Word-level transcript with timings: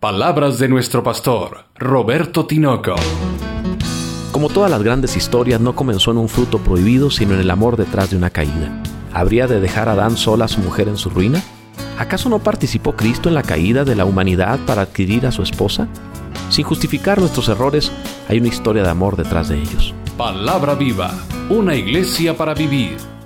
Palabras 0.00 0.60
de 0.60 0.68
nuestro 0.68 1.02
pastor, 1.02 1.64
Roberto 1.74 2.46
Tinoco. 2.46 2.94
Como 4.30 4.48
todas 4.48 4.70
las 4.70 4.84
grandes 4.84 5.16
historias, 5.16 5.60
no 5.60 5.74
comenzó 5.74 6.12
en 6.12 6.18
un 6.18 6.28
fruto 6.28 6.58
prohibido, 6.58 7.10
sino 7.10 7.34
en 7.34 7.40
el 7.40 7.50
amor 7.50 7.76
detrás 7.76 8.08
de 8.08 8.16
una 8.16 8.30
caída. 8.30 8.80
¿Habría 9.12 9.48
de 9.48 9.58
dejar 9.58 9.88
a 9.88 9.94
Adán 9.94 10.16
sola 10.16 10.44
a 10.44 10.48
su 10.48 10.60
mujer 10.60 10.86
en 10.86 10.98
su 10.98 11.10
ruina? 11.10 11.42
¿Acaso 11.98 12.28
no 12.28 12.38
participó 12.38 12.94
Cristo 12.94 13.28
en 13.28 13.34
la 13.34 13.42
caída 13.42 13.84
de 13.84 13.96
la 13.96 14.04
humanidad 14.04 14.60
para 14.68 14.82
adquirir 14.82 15.26
a 15.26 15.32
su 15.32 15.42
esposa? 15.42 15.88
Sin 16.48 16.64
justificar 16.64 17.18
nuestros 17.18 17.48
errores, 17.48 17.90
hay 18.28 18.38
una 18.38 18.46
historia 18.46 18.84
de 18.84 18.90
amor 18.90 19.16
detrás 19.16 19.48
de 19.48 19.60
ellos. 19.60 19.94
Palabra 20.16 20.76
viva, 20.76 21.12
una 21.50 21.74
iglesia 21.74 22.36
para 22.36 22.54
vivir. 22.54 23.17